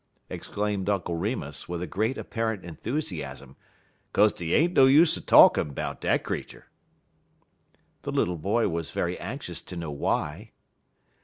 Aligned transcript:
exclaimed 0.31 0.89
Uncle 0.89 1.15
Remus, 1.15 1.69
with 1.69 1.79
a 1.83 1.85
great 1.85 2.17
apparent 2.17 2.63
enthusiasm, 2.65 3.55
"'kaze 4.15 4.33
dey 4.33 4.51
ain't 4.53 4.73
no 4.73 4.87
use 4.87 5.15
er 5.15 5.21
talkin' 5.21 5.75
'bout 5.75 6.01
dat 6.01 6.23
creetur." 6.23 6.65
The 8.01 8.11
little 8.11 8.39
boy 8.39 8.67
was 8.67 8.89
very 8.89 9.19
anxious 9.19 9.61
to 9.61 9.75
know 9.75 9.91
why. 9.91 10.53